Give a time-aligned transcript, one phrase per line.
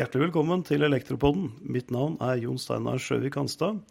[0.00, 1.50] Hjertelig velkommen til Elektropodden.
[1.60, 3.82] Mitt navn er Jon Steinar Sjøvik Hanstad,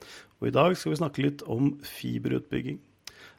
[0.42, 2.80] og i dag skal vi snakke litt om fiberutbygging.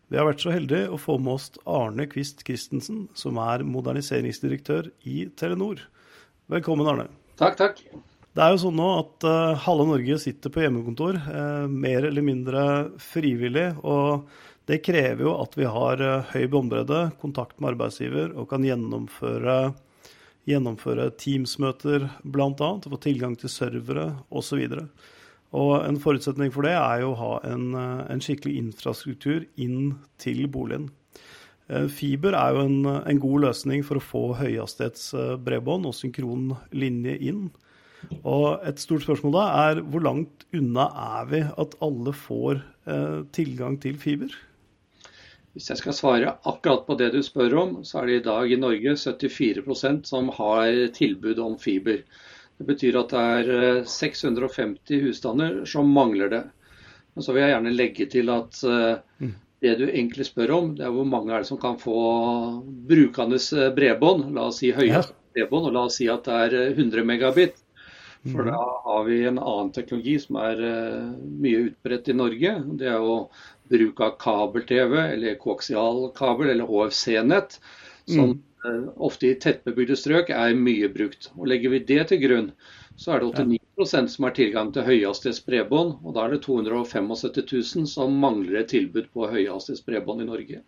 [0.06, 4.92] Vi har vært så heldige å få med oss Arne Kvist Christensen, som er moderniseringsdirektør
[5.02, 5.82] i Telenor.
[6.54, 7.08] Velkommen, Arne.
[7.42, 7.82] Takk, takk.
[8.30, 12.22] Det er jo sånn nå at uh, halve Norge sitter på hjemmekontor, uh, mer eller
[12.22, 12.62] mindre
[13.02, 13.72] frivillig.
[13.82, 14.30] Og
[14.70, 19.56] det krever jo at vi har uh, høy båndbredde, kontakt med arbeidsgiver og kan gjennomføre,
[20.46, 22.70] gjennomføre Teams-møter bl.a.
[22.84, 24.62] Få tilgang til servere osv.
[25.50, 30.44] Og en forutsetning for det er jo å ha en, en skikkelig infrastruktur inn til
[30.46, 30.86] boligen.
[31.90, 37.44] Fiber er jo en, en, god løsning for å få høyhastighetsbredbånd og synkron linje inn.
[38.22, 40.86] Og et stort spørsmål da er hvor langt unna
[41.18, 44.32] er vi at alle får eh, tilgang til fiber?
[45.54, 48.52] Hvis jeg skal svare akkurat på det du spør om, så er det i dag
[48.52, 52.04] i Norge 74% som har tilbud om fiber.
[52.60, 53.20] Det betyr at det
[53.56, 56.42] er 650 eh, husstander som mangler det.
[57.16, 59.32] Men så vil jeg gjerne legge til at eh, mm.
[59.64, 61.96] det du egentlig spør om, det er hvor mange er det som kan få
[62.90, 64.28] brukende eh, bredbånd.
[64.36, 67.58] La oss si høyest bredbånd, og la oss si at det er 100 megabit.
[68.20, 68.80] For da mhm.
[68.84, 70.58] har vi en annen teknologi som er
[71.40, 72.58] mye utbredt i Norge.
[72.76, 73.22] Det er jo
[73.70, 77.60] bruk av kabel-TV eller koaksialkabel eller HFC-nett.
[78.10, 78.42] Som mm.
[78.66, 81.30] uh, ofte i tettbebygde strøk er mye brukt.
[81.38, 82.50] Og Legger vi det til grunn,
[83.00, 83.46] så er det
[83.80, 85.96] 89% som har tilgang til høyhastighetsbredbånd.
[86.04, 87.14] Og da er det 275
[87.54, 90.62] 000 som mangler et tilbud på høyhastighetsbredbånd i Norge.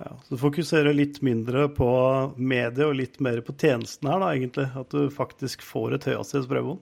[0.00, 1.90] Ja, så du fokuserer litt mindre på
[2.40, 4.68] mediet og litt mer på tjenestene her, da, egentlig?
[4.80, 6.80] At du faktisk får et høyhastighetsbredbånd?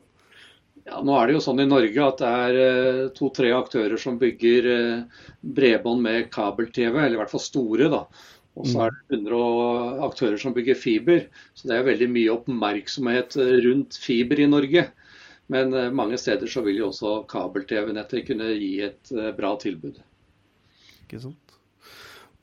[0.88, 4.16] Ja, nå er det jo sånn i Norge at det er eh, to-tre aktører som
[4.20, 7.90] bygger eh, bredbånd med kabel-TV, eller i hvert fall store.
[7.92, 8.04] da.
[8.58, 11.26] Og så er det 100 aktører som bygger fiber.
[11.54, 14.86] Så det er veldig mye oppmerksomhet eh, rundt fiber i Norge.
[15.52, 19.96] Men mange steder så vil jo også kabel-TV-nettet kunne gi et bra tilbud.
[21.06, 21.54] Ikke sant.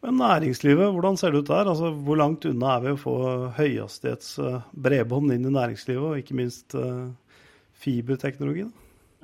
[0.01, 1.69] Men næringslivet, hvordan ser det ut der?
[1.69, 3.13] Altså, hvor langt unna er vi å få
[3.59, 4.31] høyhastighets
[4.73, 7.13] bredbånd inn i næringslivet, og ikke minst uh,
[7.81, 8.65] fiberteknologi?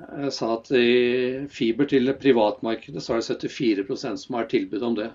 [0.02, 4.96] Jeg sa at i fiber til privatmarkedet så er det 74% som har tilbud om
[4.98, 5.10] det.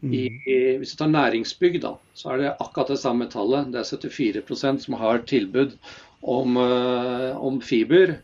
[0.00, 0.12] Mm.
[0.14, 0.24] I,
[0.78, 3.72] hvis du tar næringsbygg, da, så er det akkurat det samme tallet.
[3.72, 5.74] Det er 74% som har tilbud
[6.22, 8.18] om, uh, om fiber.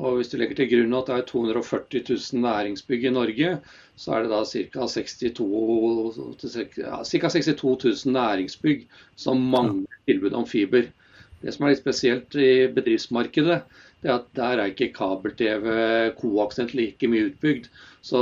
[0.00, 3.50] Og hvis du legger til grunn at det er 240 000 næringsbygg i Norge,
[4.00, 4.86] så er det da ca.
[4.86, 7.50] 62, ja, 62
[8.06, 10.88] 000 næringsbygg som mangler tilbud om fiber.
[11.40, 13.62] Det som er litt spesielt i bedriftsmarkedet,
[14.02, 15.66] det at der er ikke kabel-TV
[16.18, 17.68] koaksent like mye utbygd.
[18.02, 18.20] Så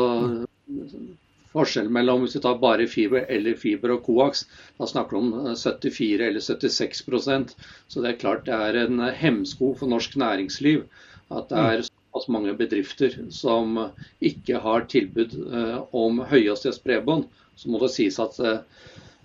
[1.53, 4.45] forskjellen mellom hvis du tar bare fiber eller fiber og koaks,
[4.79, 7.55] da snakker du om 74 eller 76%
[7.89, 10.85] Så det er klart det er en hemsko for norsk næringsliv
[11.31, 13.77] at det er såpass mange bedrifter som
[14.25, 17.27] ikke har tilbud eh, om høyhastighetsbredbånd.
[17.57, 18.63] Så må det sies at, eh,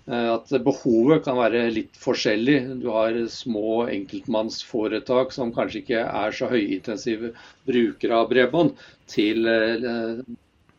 [0.04, 2.58] at behovet kan være litt forskjellig.
[2.82, 7.32] Du har små enkeltmannsforetak som kanskje ikke er så høyintensive
[7.64, 8.74] brukere av bredbånd,
[9.08, 10.20] til, eh,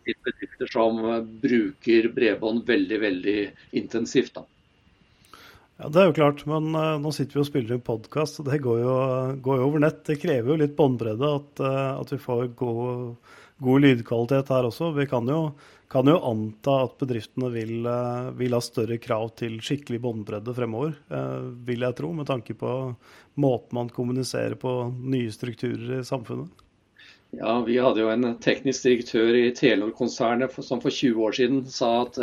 [0.06, 1.00] bedrifter som
[1.41, 3.40] bruker bredbånd veldig, veldig
[3.81, 4.35] intensivt.
[4.35, 4.46] Da.
[5.78, 8.47] Ja, Det er jo klart, men uh, nå sitter vi og spiller en podkast, og
[8.47, 8.97] det går jo,
[9.44, 10.03] går jo, over nett.
[10.08, 13.18] Det krever jo litt båndbredde at, at, vi får god,
[13.66, 14.94] god, lydkvalitet her også.
[14.96, 15.41] Vi kan jo,
[15.91, 20.96] kan jo anta at bedriftene vil, uh, vil, ha større krav til skikkelig båndbredde fremover,
[21.68, 22.75] vil jeg tro, med tanke på
[23.41, 26.63] måten man kommuniserer på nye strukturer i samfunnet.
[27.35, 31.91] Ja, Vi hadde jo en teknisk direktør i Telenor-konsernet som for 20 år siden sa
[32.06, 32.19] at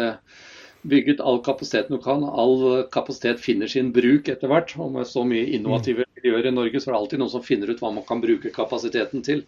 [0.82, 2.24] bygge ut all kapasiteten du kan.
[2.24, 4.74] All kapasitet finner sin bruk etter hvert.
[4.78, 7.70] Og med så mye innovative miljøer i Norge, så er det alltid noen som finner
[7.70, 9.44] ut hva man kan bruke kapasiteten til.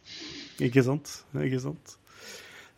[0.63, 1.21] Ikke sant.
[1.35, 1.97] Ikke sant.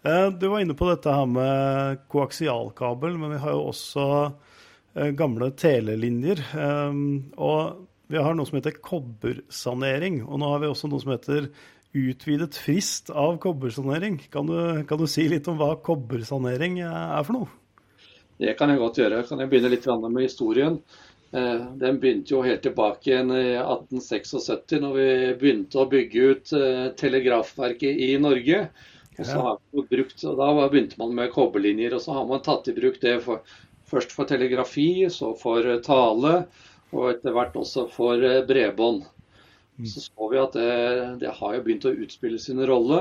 [0.03, 4.05] Eh, du var inne på dette her med koaksialkabel, men vi har jo også
[4.95, 6.43] eh, gamle telelinjer.
[6.55, 7.01] Eh,
[7.43, 10.21] og vi har noe som heter kobbersanering.
[10.27, 11.51] Og nå har vi også noe som heter
[11.97, 14.21] utvidet frist av kobbersanering.
[14.31, 17.53] Kan du, kan du si litt om hva kobbersanering er for noe?
[18.37, 19.23] Det kan jeg godt gjøre.
[19.27, 20.81] Kan jeg begynne litt med historien?
[21.33, 25.09] Den begynte jo helt tilbake igjen i 1876, når vi
[25.41, 26.53] begynte å bygge ut
[27.01, 28.61] telegrafverket i Norge.
[29.17, 32.45] Og så har man brukt, og Da begynte man med kobberlinjer, og så har man
[32.45, 33.43] tatt i bruk det for,
[33.89, 36.33] først for telegrafi, så for tale,
[36.93, 39.05] og etter hvert også for eh, bredbånd.
[39.77, 39.87] Mm.
[39.87, 40.69] Så så vi at det,
[41.21, 43.01] det, har jo begynt å utspille sin rolle.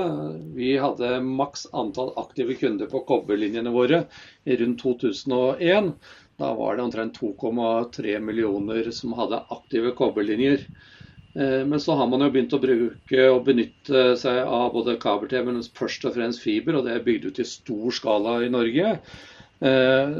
[0.56, 4.02] Vi hadde maks antall aktive kunder på kobberlinjene våre
[4.44, 5.94] i rundt 2001.
[6.36, 10.66] Da var det omtrent 2,3 millioner som hadde aktive kobberlinjer.
[11.36, 15.42] Eh, men så har man jo begynt å bruke og benytte seg av både kabel-TV,
[15.50, 18.94] men først og fremst fiber, og det er bygd ut i stor skala i Norge.
[19.60, 20.16] Eh,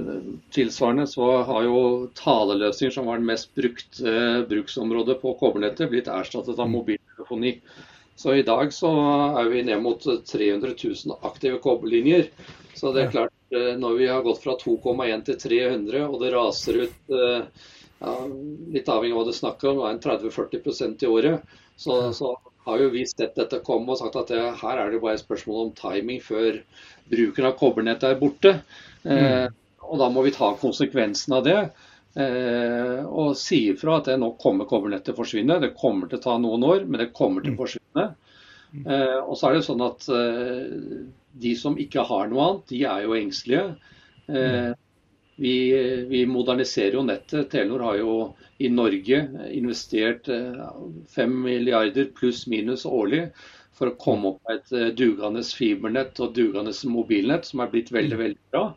[0.52, 1.80] tilsvarende så har jo
[2.20, 4.16] taleløsninger, som var den mest brukte
[4.50, 7.56] bruksområdet på kobbernettet, blitt erstattet av mobiltelefoni.
[8.16, 8.90] Så i dag så
[9.40, 12.30] er vi ned mot 300 000 aktive kobberlinjer.
[12.76, 16.32] Så det er klart, eh, når vi har gått fra 2,1 til 300, og det
[16.36, 17.66] raser ut eh,
[18.00, 18.12] ja,
[18.74, 22.34] litt avhengig av hva du snakker om, en 30-40% i året, så, så,
[22.66, 25.22] har jo vi sett dette komme og sagt at det, her er det bare et
[25.22, 26.56] spørsmål om timing før
[27.12, 28.52] bruken av kobbernettet er borte.
[29.06, 29.54] Eh, mm.
[29.86, 31.60] og da må vi ta konsekvensen av det.
[32.18, 35.60] Eh, og si ifra at det nå kommer kobbernettet til å forsvinne.
[35.62, 37.60] Det kommer til å ta noen år, men det kommer til å mm.
[37.60, 38.08] forsvinne.
[38.82, 41.04] Eh, og så er det sånn at eh,
[41.46, 43.66] de som ikke har noe annet, de er jo engstelige.
[44.26, 44.72] Eh,
[45.36, 45.56] vi,
[46.08, 47.50] vi, moderniserer jo nettet.
[47.52, 48.12] Telenor har jo
[48.58, 49.20] i Norge
[49.52, 53.26] investert 5 eh, milliarder pluss minus årlig
[53.76, 57.92] for å komme opp med et eh, dugende fibernett og dugende mobilnett, som er blitt
[57.92, 58.70] veldig, veldig bra.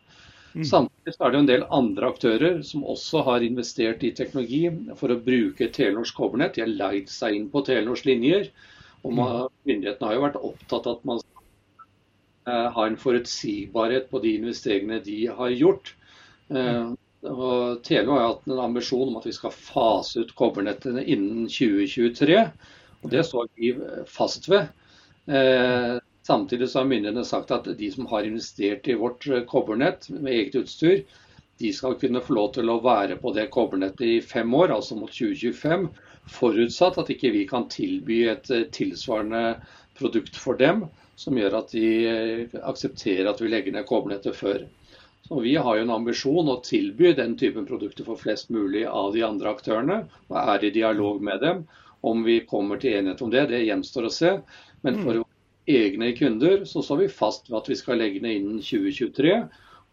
[0.53, 0.65] Mm.
[0.65, 4.65] Samtidig er det en del andre aktører som også har investert i teknologi
[4.99, 6.57] for å bruke Telenors kobbernett.
[6.57, 8.49] De har leid seg inn på Telenors linjer.
[9.05, 9.55] Og man, mm.
[9.69, 11.45] myndighetene har jo vært opptatt av at man skal
[12.51, 15.93] eh, ha en forutsigbarhet på de investeringene de har gjort.
[16.49, 16.95] Uh,
[17.29, 22.43] og Telenor har hatt en ambisjon om at vi skal fase ut kobbernettene innen 2023.
[23.03, 23.73] og Det står vi
[24.07, 24.69] fast ved.
[25.29, 25.97] Uh,
[26.27, 30.61] samtidig så har myndighetene sagt at de som har investert i vårt kobbernett med eget
[30.63, 31.03] utstyr,
[31.59, 34.95] de skal kunne få lov til å være på det kobbernettet i fem år, altså
[34.95, 35.89] mot 2025.
[36.29, 39.57] Forutsatt at ikke vi kan tilby et tilsvarende
[39.99, 40.85] produkt for dem
[41.19, 41.87] som gjør at de
[42.63, 44.63] aksepterer at vi legger ned kobbernettet før.
[45.29, 49.11] Og Vi har jo en ambisjon å tilby den typen produkter for flest mulig av
[49.13, 49.99] de andre aktørene,
[50.29, 51.65] og er i dialog med dem.
[52.01, 54.31] Om vi kommer til enighet om det, det gjenstår å se.
[54.81, 55.27] Men for mm.
[55.69, 59.35] egne kunder så står vi fast ved at vi skal legge ned innen 2023.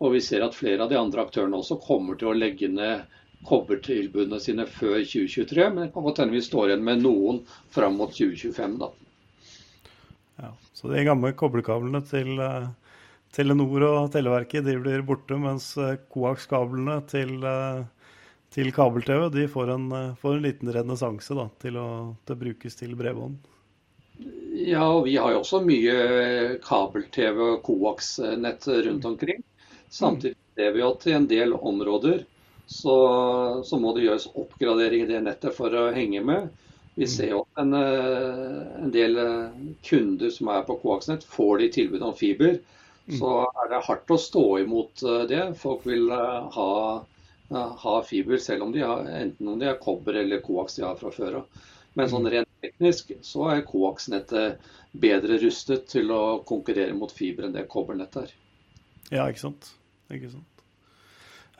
[0.01, 3.05] Og vi ser at flere av de andre aktørene også kommer til å legge ned
[3.47, 5.69] kobbertilbudene sine før 2023.
[5.69, 7.43] Men det kan godt hende vi står igjen med noen
[7.75, 8.91] fram mot 2025, da.
[10.47, 12.73] Ja, så de gamle koblekablene til uh
[13.35, 17.83] Telenor og Televerket de blir borte, mens eh, koakskablene til, eh,
[18.55, 22.95] til kabel-TV de får en, eh, får en liten renessanse til, til å brukes til
[22.97, 23.37] bredbånd.
[24.57, 29.43] Ja, og vi har jo også mye kabel-TV og koaksnett rundt omkring.
[29.93, 32.25] Samtidig ser vi at i en del områder
[32.67, 32.95] så,
[33.63, 36.49] så, må det gjøres oppgradering i det nettet for å henge med.
[36.97, 39.21] Vi ser jo at en, en del
[39.85, 42.57] kunder som er på koaksnett, får de tilbud om fiber.
[43.09, 43.19] Mm.
[43.19, 45.43] så er det hardt å stå imot eh, det.
[45.59, 46.71] Folk vil eh, ha,
[47.51, 50.83] eh, ha fiber selv om de har, enten om de har kobber eller koaks de
[50.87, 51.63] har fra før av.
[51.97, 52.33] Men sånn mm.
[52.35, 54.67] rent teknisk så er koaksnettet
[54.97, 58.35] bedre rustet til å konkurrere mot fiber enn det kobbernettet er.
[59.13, 59.71] Ja, ikke sant.
[60.11, 60.67] Ikke sant.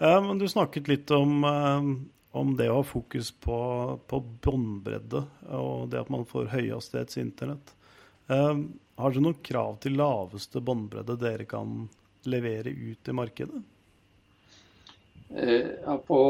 [0.01, 3.59] men du snakket litt om, om det å ha fokus på,
[4.11, 5.23] på båndbredde
[5.57, 7.21] og det at man får høyhastighets
[8.29, 8.83] internett.
[8.97, 11.83] Har dere noen krav til laveste båndbredde dere kan
[12.25, 13.59] levere ut i markedet?
[15.37, 16.21] Eh, ja, på,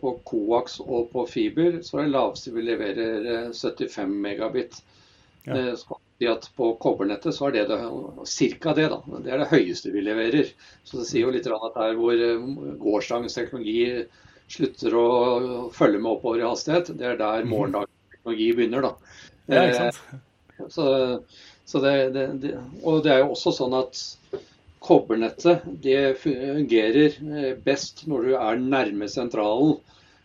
[0.00, 4.82] på Coax og på fiber så er det laveste vi leverer 75 eh, megabit.
[5.46, 5.76] Ja.
[5.78, 7.80] Så at på kobbernettet så er det, det
[8.60, 8.74] ca.
[8.76, 8.86] det.
[8.92, 10.52] da, Det er det høyeste vi leverer.
[10.84, 12.22] Så det sier jo litt at der hvor
[12.80, 14.04] gårsdagens teknologi
[14.52, 15.08] slutter å
[15.74, 17.52] følge med oppover i hastighet, det er der mhm.
[17.52, 18.90] morgendagens teknologi begynner.
[18.90, 18.94] da.
[19.46, 20.25] Ja, ikke sant?
[20.72, 24.00] Så, det, det, det, og det er jo også sånn at
[24.86, 29.76] kobbernettet det fungerer eh, best når du er nærme sentralen.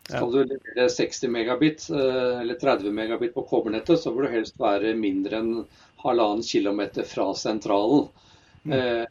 [0.07, 4.59] Skal du levere 60 megabit eh, eller 30 megabit på kobbernettet, så bør du helst
[4.61, 5.55] være mindre enn
[6.03, 8.07] halvannen kilometer fra sentralen.
[8.63, 8.75] Mm.
[8.77, 9.05] Eh,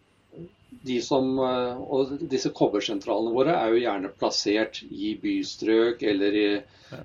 [0.87, 6.47] de som, og disse kobbersentralene våre er jo gjerne plassert i bystrøk eller i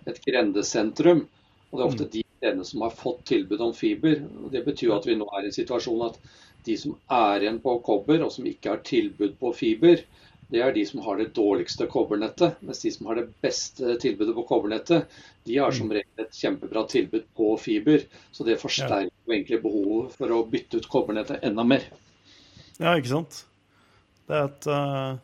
[0.07, 1.25] et grendesentrum.
[1.71, 2.11] Og det er ofte mm.
[2.13, 4.21] de stedene som har fått tilbud om fiber.
[4.43, 6.19] og Det betyr at vi nå er i en situasjon at
[6.65, 10.03] de som er igjen på kobber og som ikke har tilbud på fiber,
[10.49, 12.61] det er de som har det dårligste kobbernettet.
[12.61, 15.09] Mens de som har det beste tilbudet på kobbernettet,
[15.45, 18.05] de har som regel et kjempebra tilbud på fiber.
[18.31, 21.87] Så det forsterker jo egentlig behovet for å bytte ut kobbernettet enda mer.
[22.77, 23.41] Ja, ikke sant.
[24.29, 25.15] Det er et uh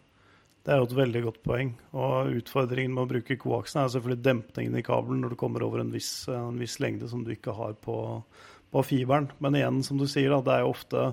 [0.61, 1.71] det er jo et veldig godt poeng.
[1.97, 5.81] Og utfordringen med å bruke koaksen er selvfølgelig dempningen i kabelen når du kommer over
[5.81, 7.95] en viss, en viss lengde som du ikke har på,
[8.69, 9.31] på, fiberen.
[9.41, 11.07] Men igjen, som du sier, da, det er jo ofte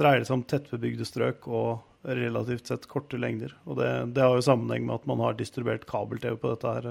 [0.00, 3.54] dreier det seg om tettbebygde strøk og relativt sett korte lengder.
[3.64, 6.90] Og det, det har jo sammenheng med at man har distribuert kabel-TV på dette her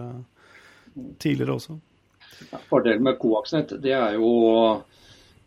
[1.22, 1.78] tidligere også.
[2.72, 4.32] Fordelen med koaksnett det er jo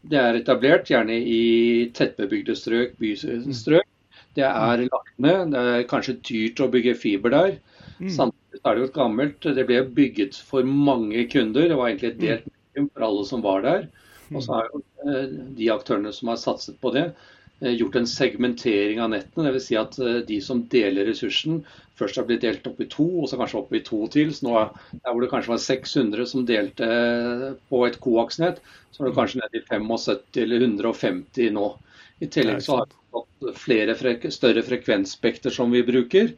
[0.04, 3.88] det er etablert gjerne i tettbebygde strøk, bystrøk.
[4.35, 5.53] Det er lagt ned.
[5.55, 7.59] Det er kanskje dyrt å bygge fiber der.
[8.00, 8.11] Mm.
[8.11, 11.69] Samtidig er det jo gammelt Det ble bygget for mange kunder.
[11.69, 13.87] Det var egentlig et delt medium for alle som var der.
[14.33, 15.25] Og så har jo eh,
[15.59, 17.05] de aktørene som har satset på det,
[17.61, 19.53] eh, gjort en segmentering av nettene.
[19.53, 19.67] Dvs.
[19.69, 21.62] Si at eh, de som deler ressursen,
[21.99, 24.33] først har blitt delt opp i to, og så kanskje opp i to til.
[24.35, 24.57] Så nå,
[24.97, 26.91] der hvor det kanskje var 600 som delte
[27.71, 31.71] på et koaksnett, så er det kanskje nede i 75 eller 150 nå.
[32.23, 36.35] I tillegg så har fått flere frek større frekvensspekter som vi bruker.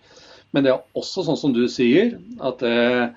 [0.54, 2.14] Men det er også sånn som du sier,
[2.44, 3.08] at eh,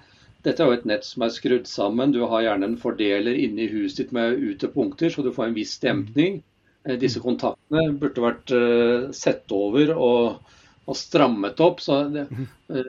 [0.45, 2.13] dette er jo et nett som er skrudd sammen.
[2.15, 5.75] Du har gjerne en fordeler inni huset ditt med utepunkter, så du får en viss
[5.83, 6.39] dempning.
[6.87, 11.83] Eh, disse kontaktene burde vært uh, sett over og, og, strammet opp.
[11.83, 12.25] så det,
[12.71, 12.87] uh,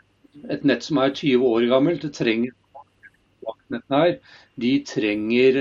[0.55, 2.55] Et nett som er 20 år gammelt, det trenger
[3.91, 4.13] her,
[4.63, 5.57] de trenger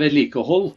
[0.00, 0.70] vedlikehold.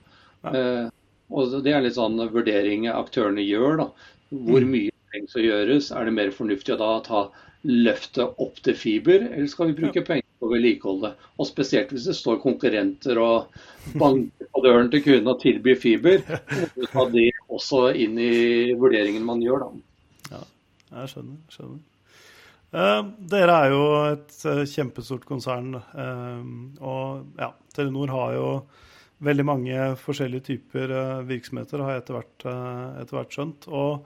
[0.48, 0.88] Uh,
[1.30, 3.78] og Det er litt sånn vurdering aktørene gjør.
[3.84, 3.88] da.
[4.34, 4.74] Hvor mm.
[4.74, 5.92] mye trengs å gjøres?
[5.94, 7.24] Er det mer fornuftig å da ta
[7.64, 11.14] løftet opp til fiber, eller skal vi bruke penger på å vedlikeholde?
[11.40, 13.56] Og spesielt hvis det står konkurrenter og
[14.02, 16.22] banker på døren til kunden og tilbyr fiber.
[16.76, 20.38] Så ta det også inn i vurderingen man gjør, da.
[20.38, 20.46] Ja,
[21.00, 21.42] jeg skjønner.
[21.54, 21.82] skjønner.
[22.74, 25.76] Eh, dere er jo et uh, kjempestort konsern.
[25.78, 26.48] eh,
[26.82, 28.48] og ja, Telenor har jo
[29.24, 30.92] veldig mange forskjellige typer
[31.28, 32.46] virksomheter, har jeg etter hvert,
[33.02, 33.68] etter hvert skjønt.
[33.72, 34.06] og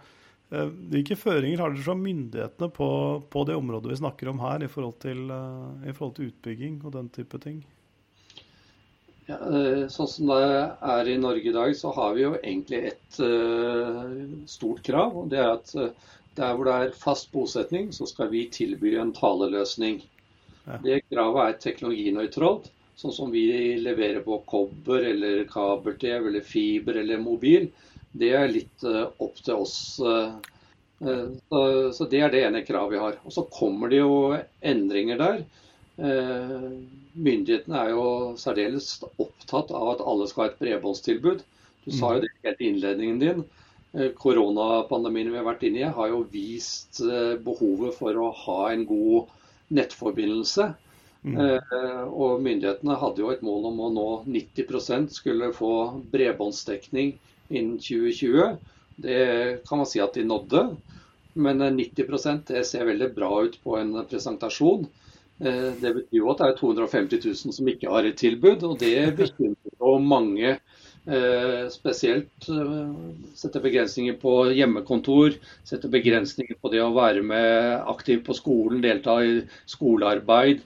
[0.50, 2.90] Eh, hvilke føringer har dere fra myndighetene på,
[3.32, 6.80] på, det området vi snakker om her, i forhold, til, eh, i forhold til utbygging
[6.86, 7.58] og den type ting?
[9.28, 10.44] Ja, eh, sånn som det
[10.94, 13.20] er i Norge i dag, så har vi jo egentlig et
[14.48, 15.18] stort krav.
[15.20, 15.74] og Det er at
[16.38, 20.00] der hvor det er fast bosetning, så skal vi tilby en taleløsning.
[20.68, 20.78] Ja.
[20.84, 22.72] Det kravet er teknologinøytralt.
[22.98, 23.46] Sånn som vi
[23.78, 27.70] leverer på kobber eller kabel-TV eller fiber eller mobil
[28.18, 29.78] det er litt eh, opp til oss.
[30.00, 30.36] Eh,
[31.06, 33.20] eh, så det er det ene kravet vi har.
[33.26, 35.46] Og så kommer det jo endringer der.
[35.98, 38.02] Myndighetene er jo
[38.38, 41.40] særdeles opptatt av at alle skal ha et bredbåndstilbud.
[41.88, 43.40] Du sa jo det helt i innledningen din.
[44.20, 47.02] Koronapandemien vi har vært inne i, har jo vist
[47.42, 49.34] behovet for å ha en god
[49.74, 50.68] nettforbindelse.
[51.24, 51.40] Mm.
[52.14, 55.72] og myndighetene hadde jo et mål om å nå 90% skulle få
[56.14, 57.16] bredbåndsdekning
[57.50, 58.58] innen 2020.
[59.02, 59.26] Det
[59.68, 60.64] kan man si at de nådde.
[61.38, 64.88] Men 90% det ser veldig bra ut på en presentasjon.
[65.40, 68.80] Eh, det betyr jo at det er 250 000 som ikke har et tilbud, og
[68.82, 70.58] det bekymrer jo mange.
[71.08, 72.96] Eh, spesielt eh,
[73.38, 79.22] setter begrensninger på hjemmekontor, setter begrensninger på det å være med aktiv på skolen, delta
[79.24, 79.38] i
[79.70, 80.66] skolearbeid.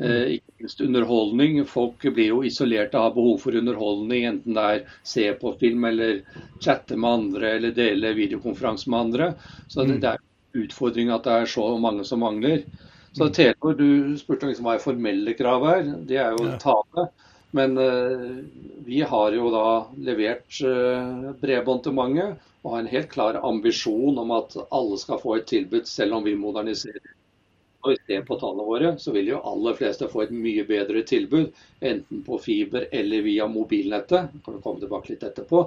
[0.00, 1.58] Eh, ikke minst underholdning.
[1.68, 5.84] Folk blir jo isolerte og har behov for underholdning, enten det er se på film
[5.90, 6.22] eller
[6.62, 9.32] chatte med andre eller dele videokonferanse med andre.
[9.68, 10.00] Så det, mm.
[10.00, 12.64] det er utfordring at det er så mange som mangler.
[13.12, 13.34] Så mm.
[13.36, 15.92] Telenor, du spurte liksom hva er formelle krav her.
[16.08, 17.10] Det er jo tale.
[17.52, 18.40] Men uh,
[18.86, 19.68] vi har jo da
[20.06, 22.28] levert uh, bredbånd til mange
[22.62, 26.24] og har en helt klar ambisjon om at alle skal få et tilbud, selv om
[26.24, 27.16] vi moderniserer.
[27.80, 31.00] Når vi ser på tallene våre, så vil jo aller fleste få et mye bedre
[31.08, 31.54] tilbud.
[31.80, 34.28] Enten på fiber eller via mobilnettet.
[34.32, 35.62] vi kan vi komme tilbake litt etterpå.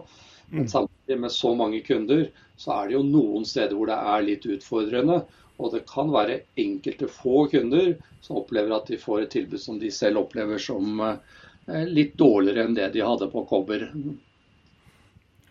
[0.50, 0.68] Men mm.
[0.68, 2.28] samtidig med så mange kunder,
[2.58, 5.24] så er det jo noen steder hvor det er litt utfordrende.
[5.58, 9.80] Og det kan være enkelte få kunder som opplever at de får et tilbud som
[9.82, 13.88] de selv opplever som eh, litt dårligere enn det de hadde på kobber.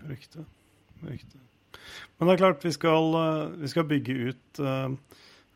[0.07, 0.47] Riktig.
[1.07, 1.41] Riktig.
[2.19, 4.95] Men det er klart, vi skal, eh, vi skal bygge ut uh,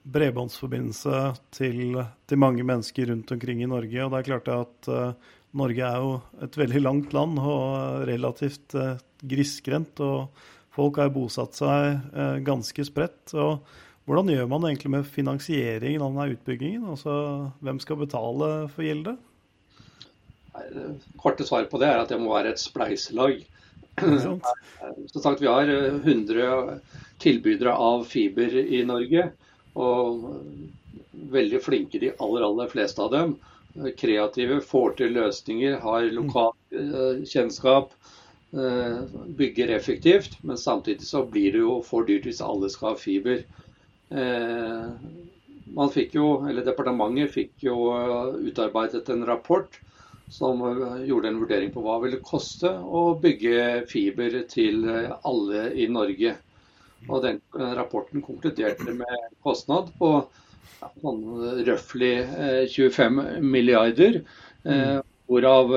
[0.07, 1.23] bredbåndsforbindelse
[1.55, 1.97] til,
[2.29, 4.05] til, mange mennesker rundt omkring i Norge.
[4.05, 6.13] Og det er klart at uh, Norge er jo
[6.47, 8.95] et veldig langt land og relativt uh,
[9.27, 10.03] grisgrendt.
[10.05, 10.29] Og
[10.77, 13.35] folk har bosatt seg uh, ganske spredt.
[13.35, 13.67] og
[14.07, 16.85] hvordan gjør man egentlig med finansieringen av denne utbyggingen?
[16.93, 19.17] Altså, Hvem skal betale for gildet?
[21.19, 23.41] Korte svar på det er at det må være et spleiselag.
[24.23, 24.39] Som
[25.25, 26.79] sagt, Vi har 100
[27.19, 29.27] tilbydere av fiber i Norge.
[29.77, 30.25] Og
[31.33, 33.37] veldig flinke, de aller, aller fleste av dem.
[34.01, 37.93] Kreative, får til løsninger, har lokal eh, kjennskap.
[38.57, 39.01] Eh,
[39.37, 43.43] bygger effektivt, men samtidig så blir det jo for dyrt hvis alle skal ha fiber.
[44.09, 44.87] Eh,
[45.77, 47.91] man fikk jo, eller Departementet fikk jo
[48.39, 49.81] utarbeidet en rapport
[50.33, 50.63] som
[51.07, 54.87] gjorde en vurdering på hva det ville koste å bygge fiber til
[55.27, 56.37] alle i Norge.
[57.07, 57.41] Og den
[57.79, 60.13] rapporten konkluderte med kostnad på
[60.81, 61.21] ja, sånn
[61.67, 62.15] røftlig
[62.73, 64.23] 25 milliarder.
[64.67, 65.05] Mm.
[65.27, 65.73] Hvorav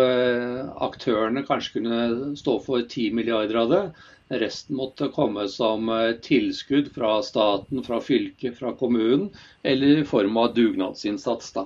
[0.85, 1.99] aktørene kanskje kunne
[2.37, 3.83] stå for 10 milliarder av det.
[4.29, 9.29] Resten måtte komme som eh, tilskudd fra staten, fra fylket, fra kommunen,
[9.63, 11.51] eller i form av dugnadsinnsats.
[11.55, 11.65] Da.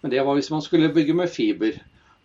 [0.00, 1.80] Men det var hvis man skulle bygge med fiber.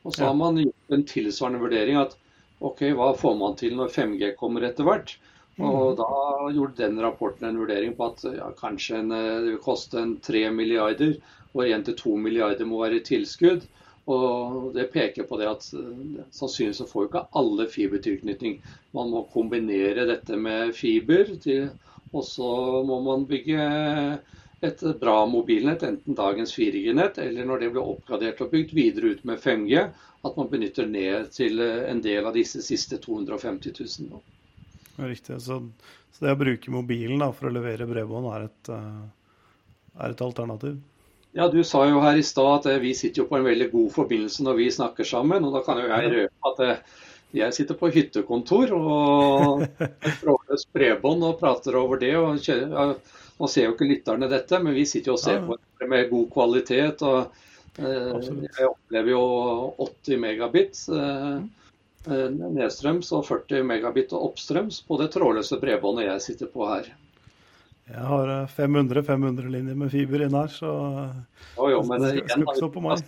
[0.06, 2.14] Og så har man gjort en tilsvarende vurdering at
[2.62, 5.16] OK, hva får man til når 5G kommer etter hvert?
[5.60, 5.98] Og mm.
[6.00, 10.00] da gjorde den rapporten en vurdering på at ja, kanskje en, eh, det vil koste
[10.00, 11.18] en 3 milliarder,
[11.52, 13.68] og 1-2 milliarder må være i tilskudd.
[14.10, 18.60] Og Det peker på det at eh, sannsynligvis får ikke alle fibertilknytning.
[18.98, 21.36] Man må kombinere dette med fiber,
[22.10, 22.52] og så
[22.88, 23.66] må man bygge
[24.62, 29.22] et bra mobilnett, enten dagens 4G-nett, eller når det blir oppgradert og bygd videre ut
[29.28, 29.86] med 5G,
[30.28, 34.20] at man benytter ned til eh, en del av disse siste 250 000.
[35.00, 35.42] Riktig.
[35.42, 35.62] Så,
[36.12, 39.04] så, det å bruke mobilen da, for å levere bredbånd er et, eh,
[40.04, 40.80] er et alternativ?
[41.32, 43.70] Ja, Du sa jo her i stad at eh, vi sitter jo på en veldig
[43.72, 45.46] god forbindelse når vi snakker sammen.
[45.46, 46.82] og Da kan jo jeg røpe at eh,
[47.40, 49.66] jeg sitter på hyttekontor og
[50.22, 52.16] trådløst bredbånd og prater over det.
[52.18, 52.96] og kjører,
[53.40, 56.10] Nå ser jo ikke lytterne dette, men vi sitter jo og ser på det med
[56.10, 57.06] god kvalitet.
[57.06, 57.30] og
[57.78, 59.24] eh, Jeg opplever jo
[59.86, 60.82] 80 megabit
[62.08, 66.88] nedstrøms og 40 megabit oppstrøms på det trådløse bredbåndet jeg sitter på her.
[67.90, 70.70] Jeg har 500-500 eh, linjer med fiber inn her, så
[71.58, 73.02] jo, jo, men det skal ikke stå på meg.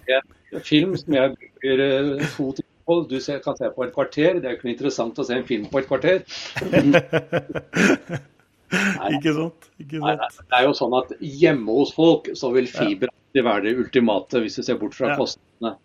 [0.65, 4.41] Film som jeg bruker eh, to timer på, du kan se på et kvarter.
[4.41, 6.24] Det er jo ikke interessant å se en film på et kvarter.
[8.71, 9.69] Nei, ikke sant.
[9.83, 10.07] Ikke sant.
[10.07, 13.77] Nei, det er jo sånn at hjemme hos folk så vil fiber alltid være det
[13.83, 15.19] ultimate, hvis du ser bort fra ja.
[15.19, 15.77] kostnadene.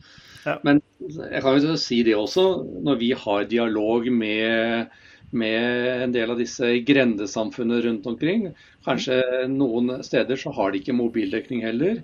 [0.47, 0.61] Ja.
[0.63, 2.47] Men jeg kan jo si det også,
[2.87, 4.95] når vi har dialog med
[5.37, 8.51] med en del av disse grendesamfunnene rundt omkring.
[8.87, 9.19] Kanskje
[9.51, 11.99] noen steder så har de ikke mobildekning heller.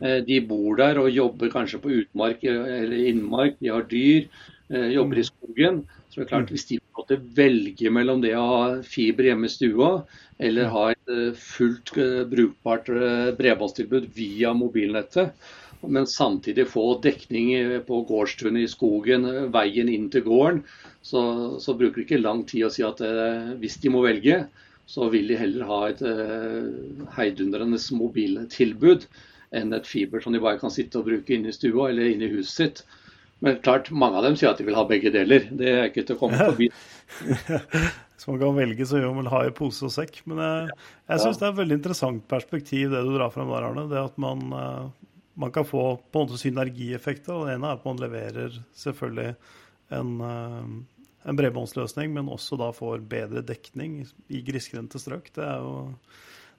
[0.00, 4.28] Eh, de bor der og jobber kanskje på utmark eller innmark, de har dyr,
[4.70, 5.86] eh, jobber i skogen.
[6.10, 9.52] Så det er klart Hvis de måtte velge mellom det å ha fiber hjemme i
[9.52, 10.06] stua
[10.38, 11.92] eller ha et eh, fullt
[12.30, 12.92] brukbart
[13.40, 15.32] bredbåndstilbud via mobilnettet,
[15.82, 17.50] men samtidig få dekning
[17.88, 20.62] på gårdstunet i skogen, veien inn til gården,
[21.02, 21.22] så,
[21.62, 24.44] så, bruker det ikke lang tid å si at eh, hvis de må velge,
[24.86, 26.68] så vil de heller ha et eh,
[27.16, 29.06] heidundrende mobiltilbud
[29.56, 32.26] enn et fiber som de bare kan sitte og bruke inne i stua eller inne
[32.26, 32.82] i huset sitt.
[33.44, 35.46] Men klart, mange av dem sier at de vil ha begge deler.
[35.52, 36.70] Det er ikke til å komme forbi.
[38.16, 40.22] Hvis man kan velge, så gjør man vel ha i pose og sekk.
[40.30, 40.76] Men jeg,
[41.12, 43.84] jeg syns det er et veldig interessant perspektiv det du drar frem der, Arne.
[43.90, 45.05] Det at man, eh,
[45.36, 47.34] man kan få på en måte synergieffekter.
[47.34, 49.34] og Det ene er at man leverer selvfølgelig
[49.96, 50.70] en, eh,
[51.28, 55.28] en bredbåndsløsning, men også da får bedre dekning i grisgrendte strøk.
[55.34, 55.92] Det er, jo,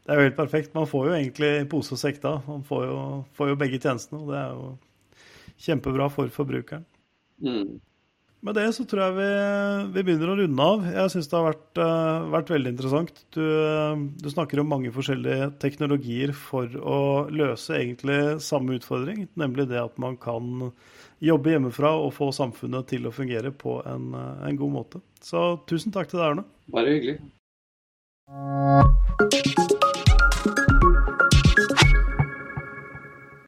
[0.05, 0.75] det er jo helt perfekt.
[0.75, 2.37] Man får jo egentlig pose og sekk da.
[2.47, 2.99] Man får jo,
[3.33, 4.69] får jo, begge tjenestene, og det er jo
[5.67, 6.85] kjempebra for forbrukeren.
[7.41, 7.79] Mm.
[8.45, 9.29] Med det så tror jeg vi,
[9.95, 10.83] vi begynner å runde av.
[10.93, 13.23] Jeg syns det har vært, uh, vært, veldig interessant.
[13.33, 16.99] Du, uh, du, snakker om mange forskjellige teknologier for å
[17.33, 20.69] løse egentlig samme utfordring, nemlig det at man kan
[21.23, 25.01] jobbe hjemmefra og få samfunnet til å fungere på en, uh, en god måte.
[25.25, 26.45] Så tusen takk til deg, Arne.
[26.69, 27.17] Bare hyggelig.